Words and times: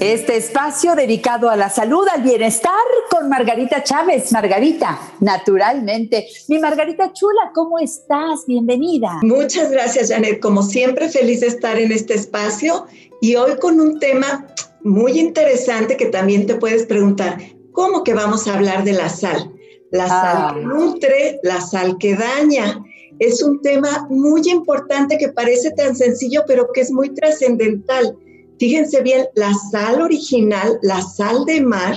Este 0.00 0.38
espacio 0.38 0.94
dedicado 0.94 1.50
a 1.50 1.56
la 1.56 1.68
salud, 1.68 2.06
al 2.08 2.22
bienestar 2.22 2.72
con 3.10 3.28
Margarita 3.28 3.82
Chávez. 3.84 4.32
Margarita, 4.32 4.98
naturalmente. 5.20 6.26
Mi 6.48 6.58
Margarita 6.58 7.12
Chula, 7.12 7.50
¿cómo 7.54 7.78
estás? 7.78 8.46
Bienvenida. 8.46 9.18
Muchas 9.22 9.70
gracias, 9.70 10.08
Janet. 10.10 10.40
Como 10.40 10.62
siempre, 10.62 11.10
feliz 11.10 11.40
de 11.40 11.48
estar 11.48 11.78
en 11.78 11.92
este 11.92 12.14
espacio 12.14 12.86
y 13.20 13.36
hoy 13.36 13.56
con 13.60 13.78
un 13.78 13.98
tema 14.00 14.46
muy 14.82 15.20
interesante 15.20 15.98
que 15.98 16.06
también 16.06 16.46
te 16.46 16.54
puedes 16.54 16.86
preguntar, 16.86 17.36
¿cómo 17.72 18.02
que 18.02 18.14
vamos 18.14 18.48
a 18.48 18.54
hablar 18.54 18.84
de 18.84 18.94
la 18.94 19.10
sal? 19.10 19.52
La 19.90 20.08
sal 20.08 20.36
Ah. 20.38 20.52
que 20.54 20.60
nutre, 20.64 21.40
la 21.42 21.60
sal 21.60 21.98
que 21.98 22.16
daña. 22.16 22.82
Es 23.18 23.42
un 23.42 23.60
tema 23.60 24.06
muy 24.08 24.40
importante 24.48 25.18
que 25.18 25.28
parece 25.28 25.72
tan 25.72 25.94
sencillo, 25.94 26.44
pero 26.46 26.72
que 26.72 26.80
es 26.80 26.90
muy 26.90 27.12
trascendental. 27.12 28.16
Fíjense 28.60 29.00
bien, 29.00 29.26
la 29.36 29.54
sal 29.72 30.02
original, 30.02 30.78
la 30.82 31.00
sal 31.00 31.46
de 31.46 31.62
mar, 31.62 31.96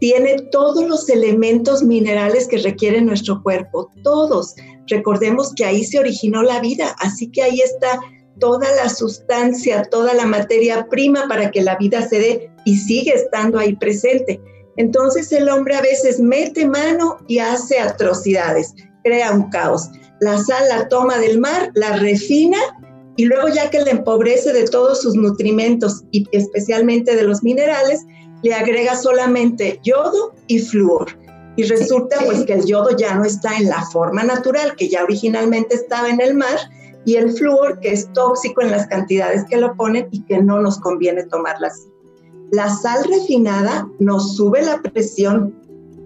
tiene 0.00 0.42
todos 0.50 0.84
los 0.84 1.08
elementos 1.08 1.84
minerales 1.84 2.48
que 2.48 2.58
requiere 2.58 3.00
nuestro 3.00 3.40
cuerpo, 3.44 3.88
todos. 4.02 4.56
Recordemos 4.88 5.54
que 5.54 5.64
ahí 5.64 5.84
se 5.84 6.00
originó 6.00 6.42
la 6.42 6.58
vida, 6.58 6.96
así 6.98 7.30
que 7.30 7.44
ahí 7.44 7.60
está 7.60 8.00
toda 8.40 8.66
la 8.74 8.88
sustancia, 8.88 9.84
toda 9.84 10.14
la 10.14 10.26
materia 10.26 10.88
prima 10.90 11.26
para 11.28 11.52
que 11.52 11.62
la 11.62 11.76
vida 11.76 12.06
se 12.08 12.18
dé 12.18 12.50
y 12.64 12.76
sigue 12.76 13.12
estando 13.12 13.60
ahí 13.60 13.76
presente. 13.76 14.40
Entonces 14.76 15.30
el 15.30 15.48
hombre 15.48 15.76
a 15.76 15.80
veces 15.80 16.18
mete 16.18 16.66
mano 16.66 17.18
y 17.28 17.38
hace 17.38 17.78
atrocidades, 17.78 18.74
crea 19.04 19.30
un 19.30 19.48
caos. 19.50 19.88
La 20.20 20.38
sal 20.38 20.64
la 20.68 20.88
toma 20.88 21.18
del 21.18 21.38
mar, 21.38 21.70
la 21.74 21.96
refina 21.98 22.58
y 23.16 23.26
luego 23.26 23.48
ya 23.48 23.70
que 23.70 23.80
la 23.80 23.90
empobrece 23.90 24.52
de 24.52 24.64
todos 24.64 25.02
sus 25.02 25.14
nutrimentos 25.14 26.02
y 26.10 26.26
especialmente 26.32 27.14
de 27.14 27.22
los 27.22 27.42
minerales, 27.42 28.04
le 28.42 28.54
agrega 28.54 28.96
solamente 28.96 29.80
yodo 29.82 30.34
y 30.48 30.58
flúor. 30.58 31.06
Y 31.56 31.62
resulta 31.64 32.16
pues 32.24 32.44
que 32.44 32.54
el 32.54 32.66
yodo 32.66 32.96
ya 32.96 33.14
no 33.14 33.24
está 33.24 33.56
en 33.56 33.68
la 33.68 33.82
forma 33.92 34.24
natural 34.24 34.74
que 34.76 34.88
ya 34.88 35.04
originalmente 35.04 35.76
estaba 35.76 36.10
en 36.10 36.20
el 36.20 36.34
mar 36.34 36.58
y 37.04 37.14
el 37.14 37.32
flúor 37.32 37.78
que 37.80 37.92
es 37.92 38.12
tóxico 38.12 38.62
en 38.62 38.72
las 38.72 38.86
cantidades 38.88 39.44
que 39.48 39.56
lo 39.56 39.74
ponen 39.76 40.08
y 40.10 40.22
que 40.24 40.42
no 40.42 40.60
nos 40.60 40.78
conviene 40.80 41.22
tomarla 41.24 41.68
así. 41.68 41.88
La 42.50 42.68
sal 42.68 43.04
refinada 43.04 43.88
nos 44.00 44.36
sube 44.36 44.62
la 44.62 44.80
presión, 44.82 45.54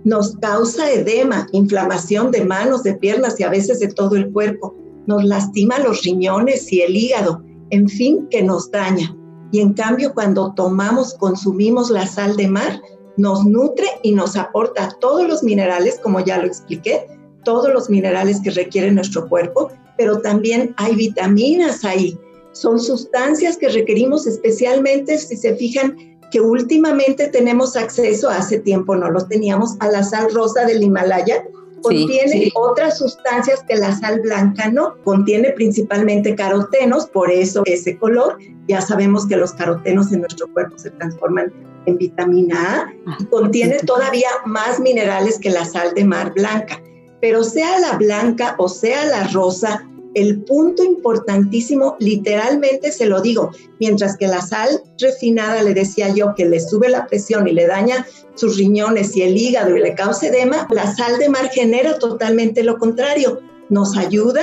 nos 0.04 0.36
causa 0.36 0.90
edema, 0.90 1.46
inflamación 1.52 2.30
de 2.30 2.44
manos, 2.44 2.82
de 2.82 2.94
piernas 2.94 3.38
y 3.40 3.44
a 3.44 3.50
veces 3.50 3.80
de 3.80 3.88
todo 3.88 4.16
el 4.16 4.30
cuerpo, 4.32 4.74
nos 5.08 5.24
lastima 5.24 5.78
los 5.78 6.02
riñones 6.02 6.70
y 6.70 6.82
el 6.82 6.94
hígado, 6.94 7.42
en 7.70 7.88
fin, 7.88 8.28
que 8.30 8.42
nos 8.42 8.70
daña. 8.70 9.16
Y 9.50 9.60
en 9.60 9.72
cambio, 9.72 10.12
cuando 10.12 10.52
tomamos, 10.54 11.14
consumimos 11.14 11.90
la 11.90 12.06
sal 12.06 12.36
de 12.36 12.46
mar, 12.46 12.80
nos 13.16 13.44
nutre 13.46 13.86
y 14.02 14.12
nos 14.12 14.36
aporta 14.36 14.94
todos 15.00 15.26
los 15.26 15.42
minerales, 15.42 15.98
como 16.02 16.20
ya 16.20 16.38
lo 16.38 16.46
expliqué, 16.46 17.08
todos 17.42 17.72
los 17.72 17.88
minerales 17.88 18.40
que 18.42 18.50
requiere 18.50 18.92
nuestro 18.92 19.26
cuerpo, 19.28 19.70
pero 19.96 20.20
también 20.20 20.74
hay 20.76 20.94
vitaminas 20.94 21.86
ahí. 21.86 22.18
Son 22.52 22.78
sustancias 22.78 23.56
que 23.56 23.70
requerimos 23.70 24.26
especialmente, 24.26 25.16
si 25.16 25.38
se 25.38 25.56
fijan, 25.56 25.96
que 26.30 26.42
últimamente 26.42 27.28
tenemos 27.28 27.76
acceso, 27.76 28.28
hace 28.28 28.58
tiempo 28.58 28.94
no 28.94 29.10
lo 29.10 29.26
teníamos, 29.26 29.76
a 29.80 29.88
la 29.88 30.02
sal 30.02 30.28
rosa 30.34 30.66
del 30.66 30.82
Himalaya. 30.82 31.44
Contiene 31.82 32.32
sí. 32.32 32.52
otras 32.54 32.98
sustancias 32.98 33.64
que 33.68 33.76
la 33.76 33.96
sal 33.96 34.20
blanca 34.20 34.70
no. 34.70 34.96
Contiene 35.04 35.50
principalmente 35.52 36.34
carotenos, 36.34 37.06
por 37.06 37.30
eso 37.30 37.62
ese 37.64 37.96
color. 37.98 38.38
Ya 38.66 38.80
sabemos 38.80 39.26
que 39.26 39.36
los 39.36 39.52
carotenos 39.52 40.12
en 40.12 40.20
nuestro 40.20 40.46
cuerpo 40.52 40.78
se 40.78 40.90
transforman 40.90 41.52
en 41.86 41.96
vitamina 41.96 42.82
A 42.82 42.92
y 43.20 43.24
contiene 43.26 43.78
todavía 43.80 44.28
más 44.44 44.78
minerales 44.80 45.38
que 45.38 45.50
la 45.50 45.64
sal 45.64 45.94
de 45.94 46.04
mar 46.04 46.32
blanca. 46.34 46.82
Pero 47.20 47.42
sea 47.42 47.78
la 47.80 47.96
blanca 47.96 48.54
o 48.58 48.68
sea 48.68 49.04
la 49.06 49.26
rosa, 49.28 49.88
el 50.20 50.42
punto 50.42 50.84
importantísimo, 50.84 51.96
literalmente 51.98 52.92
se 52.92 53.06
lo 53.06 53.20
digo, 53.20 53.50
mientras 53.80 54.16
que 54.16 54.26
la 54.26 54.42
sal 54.42 54.82
refinada 54.98 55.62
le 55.62 55.74
decía 55.74 56.14
yo 56.14 56.34
que 56.34 56.44
le 56.44 56.60
sube 56.60 56.88
la 56.88 57.06
presión 57.06 57.48
y 57.48 57.52
le 57.52 57.66
daña 57.66 58.06
sus 58.34 58.56
riñones 58.56 59.16
y 59.16 59.22
el 59.22 59.36
hígado 59.36 59.76
y 59.76 59.80
le 59.80 59.94
causa 59.94 60.28
edema, 60.28 60.66
la 60.70 60.94
sal 60.94 61.18
de 61.18 61.28
mar 61.28 61.50
genera 61.52 61.98
totalmente 61.98 62.62
lo 62.62 62.78
contrario, 62.78 63.40
nos 63.68 63.96
ayuda 63.96 64.42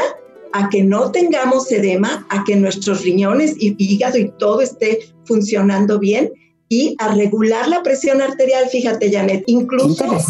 a 0.54 0.70
que 0.70 0.84
no 0.84 1.12
tengamos 1.12 1.72
edema, 1.72 2.26
a 2.30 2.44
que 2.46 2.56
nuestros 2.56 3.04
riñones 3.04 3.56
y 3.60 3.76
hígado 3.78 4.18
y 4.18 4.32
todo 4.38 4.62
esté 4.62 5.00
funcionando 5.26 6.00
bien 6.00 6.32
y 6.70 6.96
a 6.98 7.14
regular 7.14 7.68
la 7.68 7.84
presión 7.84 8.22
arterial, 8.22 8.68
fíjate 8.70 9.12
Janet, 9.12 9.44
incluso 9.48 10.06
nos 10.08 10.26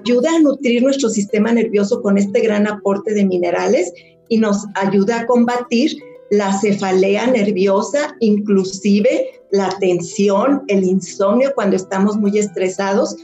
ayuda 0.00 0.34
a 0.34 0.40
nutrir 0.40 0.82
nuestro 0.82 1.08
sistema 1.08 1.52
nervioso 1.52 2.02
con 2.02 2.18
este 2.18 2.40
gran 2.40 2.66
aporte 2.66 3.14
de 3.14 3.24
minerales 3.24 3.92
y 4.32 4.38
nos 4.38 4.64
ayuda 4.76 5.20
a 5.20 5.26
combatir 5.26 6.02
la 6.30 6.58
cefalea 6.58 7.26
nerviosa, 7.26 8.16
inclusive 8.20 9.42
la 9.50 9.68
tensión, 9.78 10.62
el 10.68 10.84
insomnio 10.84 11.52
cuando 11.54 11.76
estamos 11.76 12.16
muy 12.16 12.38
estresados, 12.38 13.14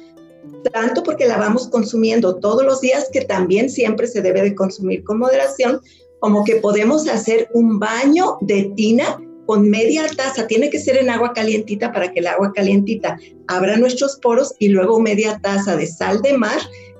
tanto 0.71 1.03
porque 1.03 1.27
la 1.27 1.39
vamos 1.39 1.69
consumiendo 1.69 2.37
todos 2.37 2.63
los 2.63 2.83
días, 2.83 3.09
que 3.11 3.23
también 3.23 3.71
siempre 3.71 4.07
se 4.07 4.21
debe 4.21 4.43
de 4.43 4.55
consumir 4.55 5.03
con 5.03 5.19
moderación, 5.19 5.81
como 6.21 6.45
que 6.45 6.57
podemos 6.57 7.09
hacer 7.09 7.49
un 7.55 7.79
baño 7.79 8.37
de 8.43 8.71
tina 8.77 9.19
con 9.47 9.71
media 9.71 10.07
taza, 10.15 10.47
tiene 10.47 10.69
que 10.69 10.79
ser 10.79 10.99
en 10.99 11.09
agua 11.09 11.33
calientita 11.33 11.91
para 11.91 12.13
que 12.13 12.21
el 12.21 12.27
agua 12.27 12.53
calientita 12.55 13.19
abra 13.47 13.79
nuestros 13.79 14.17
poros 14.17 14.55
y 14.59 14.69
luego 14.69 15.01
media 15.01 15.41
taza 15.43 15.75
de 15.75 15.87
sal 15.87 16.21
de 16.21 16.37
mar 16.37 16.59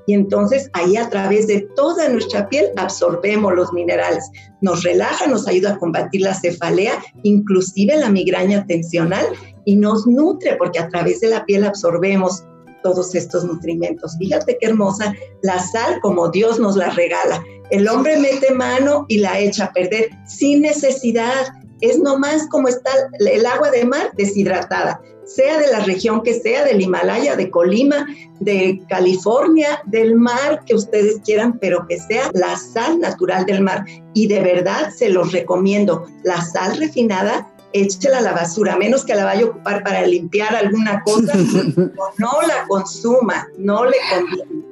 y 0.09 0.15
entonces 0.15 0.71
ahí 0.73 0.97
a 0.97 1.11
través 1.11 1.47
de 1.49 1.69
toda 1.77 2.09
nuestra 2.09 2.49
piel 2.49 2.71
absorbemos 2.77 3.53
los 3.53 3.75
minerales. 3.75 4.25
Nos 4.63 4.83
relaja, 4.83 5.27
nos 5.27 5.47
ayuda 5.47 5.73
a 5.73 5.79
combatir 5.79 6.23
la 6.23 6.33
cefalea, 6.33 6.95
inclusive 7.25 7.95
la 7.95 8.09
migraña 8.09 8.65
tensional 8.67 9.27
y 9.67 9.77
nos 9.77 10.07
nutre 10.07 10.57
porque 10.57 10.79
a 10.79 10.89
través 10.89 11.21
de 11.21 11.29
la 11.29 11.45
piel 11.45 11.63
absorbemos 11.63 12.43
todos 12.83 13.15
estos 13.15 13.45
nutrimentos. 13.45 14.17
Fíjate 14.19 14.57
qué 14.59 14.69
hermosa 14.69 15.13
la 15.43 15.59
sal 15.59 15.99
como 16.01 16.31
Dios 16.31 16.59
nos 16.59 16.75
la 16.75 16.89
regala. 16.89 17.45
El 17.71 17.87
hombre 17.87 18.17
mete 18.17 18.55
mano 18.55 19.05
y 19.09 19.19
la 19.19 19.39
echa 19.39 19.67
a 19.67 19.73
perder 19.75 20.09
sin 20.27 20.63
necesidad. 20.63 21.49
Es 21.81 21.99
nomás 21.99 22.47
como 22.49 22.69
está 22.69 22.91
el 23.19 23.47
agua 23.47 23.71
de 23.71 23.85
mar 23.85 24.11
deshidratada 24.17 25.01
sea 25.29 25.59
de 25.59 25.71
la 25.71 25.81
región 25.81 26.23
que 26.23 26.41
sea, 26.41 26.65
del 26.65 26.81
Himalaya, 26.81 27.37
de 27.37 27.51
Colima, 27.51 28.07
de 28.41 28.81
California, 28.89 29.81
del 29.85 30.17
mar 30.17 30.65
que 30.65 30.75
ustedes 30.75 31.21
quieran, 31.25 31.59
pero 31.59 31.87
que 31.87 31.99
sea 31.99 32.31
la 32.33 32.57
sal 32.57 32.99
natural 32.99 33.45
del 33.45 33.63
mar. 33.63 33.85
Y 34.15 34.27
de 34.27 34.41
verdad 34.41 34.91
se 34.91 35.11
los 35.11 35.33
recomiendo. 35.33 36.07
La 36.25 36.41
sal 36.43 36.79
refinada, 36.79 37.53
échela 37.73 38.19
a 38.19 38.23
la 38.23 38.33
basura, 38.33 38.75
a 38.75 38.79
menos 38.79 39.05
que 39.05 39.15
la 39.15 39.25
vaya 39.25 39.43
a 39.43 39.51
ocupar 39.51 39.85
para 39.85 40.07
limpiar 40.07 40.55
alguna 40.57 41.03
cosa, 41.03 41.35
no 42.19 42.33
la 42.47 42.67
consuma, 42.67 43.47
no 43.59 43.85
le 43.85 43.97
conviene. 44.11 44.68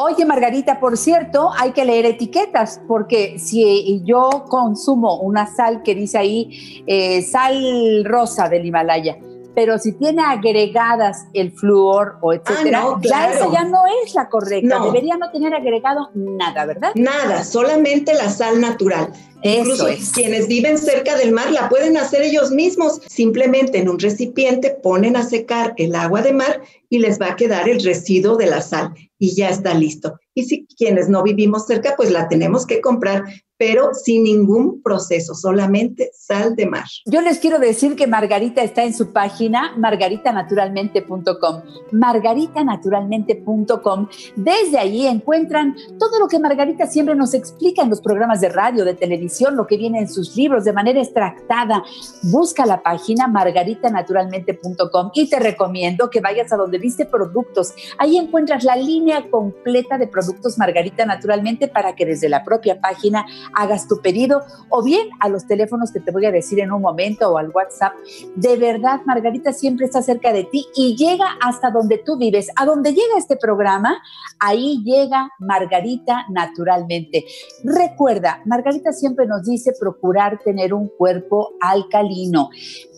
Oye, 0.00 0.24
Margarita, 0.24 0.78
por 0.78 0.96
cierto, 0.96 1.50
hay 1.58 1.72
que 1.72 1.84
leer 1.84 2.06
etiquetas, 2.06 2.80
porque 2.86 3.36
si 3.40 4.00
yo 4.04 4.44
consumo 4.48 5.18
una 5.20 5.52
sal 5.52 5.82
que 5.82 5.96
dice 5.96 6.18
ahí 6.18 6.84
eh, 6.86 7.20
sal 7.22 8.04
rosa 8.04 8.48
del 8.48 8.64
Himalaya, 8.64 9.18
pero 9.56 9.76
si 9.76 9.90
tiene 9.94 10.22
agregadas 10.22 11.26
el 11.32 11.50
flúor 11.50 12.18
o 12.20 12.32
etcétera, 12.32 12.78
Ah, 12.78 12.82
no, 12.82 13.00
ya 13.02 13.08
claro. 13.08 13.34
esa 13.34 13.52
ya 13.52 13.64
no 13.64 13.80
es 14.04 14.14
la 14.14 14.28
correcta. 14.28 14.78
No. 14.78 14.84
Debería 14.84 15.16
no 15.16 15.32
tener 15.32 15.52
agregado 15.52 16.10
nada, 16.14 16.64
¿verdad? 16.64 16.92
Nada, 16.94 17.42
solamente 17.42 18.14
la 18.14 18.30
sal 18.30 18.60
natural. 18.60 19.12
Eso 19.42 19.60
Incluso 19.62 19.88
es. 19.88 20.12
quienes 20.12 20.46
viven 20.46 20.78
cerca 20.78 21.16
del 21.16 21.32
mar 21.32 21.50
la 21.50 21.68
pueden 21.68 21.96
hacer 21.96 22.22
ellos 22.22 22.52
mismos. 22.52 23.00
Simplemente 23.08 23.78
en 23.78 23.88
un 23.88 23.98
recipiente 23.98 24.70
ponen 24.80 25.16
a 25.16 25.24
secar 25.24 25.74
el 25.76 25.96
agua 25.96 26.22
de 26.22 26.34
mar 26.34 26.60
y 26.88 27.00
les 27.00 27.20
va 27.20 27.32
a 27.32 27.36
quedar 27.36 27.68
el 27.68 27.82
residuo 27.82 28.36
de 28.36 28.46
la 28.46 28.60
sal. 28.62 28.94
Y 29.18 29.34
ya 29.34 29.48
está 29.48 29.74
listo. 29.74 30.18
Y 30.34 30.44
si 30.44 30.66
quienes 30.66 31.08
no 31.08 31.22
vivimos 31.22 31.66
cerca, 31.66 31.94
pues 31.96 32.10
la 32.10 32.28
tenemos 32.28 32.66
que 32.66 32.80
comprar 32.80 33.24
pero 33.58 33.92
sin 33.92 34.22
ningún 34.22 34.80
proceso, 34.82 35.34
solamente 35.34 36.10
sal 36.14 36.54
de 36.54 36.66
mar. 36.66 36.84
Yo 37.04 37.20
les 37.20 37.40
quiero 37.40 37.58
decir 37.58 37.96
que 37.96 38.06
Margarita 38.06 38.62
está 38.62 38.84
en 38.84 38.94
su 38.94 39.12
página 39.12 39.74
margaritanaturalmente.com, 39.76 41.62
margaritanaturalmente.com. 41.90 44.08
Desde 44.36 44.78
ahí 44.78 45.08
encuentran 45.08 45.74
todo 45.98 46.20
lo 46.20 46.28
que 46.28 46.38
Margarita 46.38 46.86
siempre 46.86 47.16
nos 47.16 47.34
explica 47.34 47.82
en 47.82 47.90
los 47.90 48.00
programas 48.00 48.40
de 48.40 48.48
radio, 48.48 48.84
de 48.84 48.94
televisión, 48.94 49.56
lo 49.56 49.66
que 49.66 49.76
viene 49.76 49.98
en 49.98 50.08
sus 50.08 50.36
libros 50.36 50.62
de 50.64 50.72
manera 50.72 51.02
extractada. 51.02 51.82
Busca 52.22 52.64
la 52.64 52.80
página 52.80 53.26
margaritanaturalmente.com 53.26 55.10
y 55.14 55.28
te 55.28 55.40
recomiendo 55.40 56.10
que 56.10 56.20
vayas 56.20 56.52
a 56.52 56.56
donde 56.56 56.78
viste 56.78 57.06
productos. 57.06 57.74
Ahí 57.98 58.18
encuentras 58.18 58.62
la 58.62 58.76
línea 58.76 59.07
completa 59.30 59.98
de 59.98 60.06
productos 60.06 60.58
Margarita 60.58 61.06
Naturalmente 61.06 61.68
para 61.68 61.94
que 61.94 62.06
desde 62.06 62.28
la 62.28 62.44
propia 62.44 62.80
página 62.80 63.24
hagas 63.54 63.88
tu 63.88 64.00
pedido 64.00 64.42
o 64.68 64.82
bien 64.82 65.08
a 65.20 65.28
los 65.28 65.46
teléfonos 65.46 65.92
que 65.92 66.00
te 66.00 66.10
voy 66.10 66.26
a 66.26 66.30
decir 66.30 66.60
en 66.60 66.72
un 66.72 66.82
momento 66.82 67.30
o 67.30 67.38
al 67.38 67.50
WhatsApp. 67.50 67.92
De 68.36 68.56
verdad, 68.56 69.00
Margarita 69.04 69.52
siempre 69.52 69.86
está 69.86 70.02
cerca 70.02 70.32
de 70.32 70.44
ti 70.44 70.66
y 70.74 70.96
llega 70.96 71.26
hasta 71.42 71.70
donde 71.70 71.98
tú 71.98 72.18
vives. 72.18 72.48
A 72.56 72.64
donde 72.64 72.92
llega 72.92 73.18
este 73.18 73.36
programa, 73.36 74.00
ahí 74.38 74.82
llega 74.84 75.30
Margarita 75.38 76.26
naturalmente. 76.30 77.24
Recuerda, 77.64 78.42
Margarita 78.44 78.92
siempre 78.92 79.26
nos 79.26 79.44
dice 79.44 79.72
procurar 79.78 80.38
tener 80.44 80.74
un 80.74 80.88
cuerpo 80.88 81.54
alcalino 81.60 82.50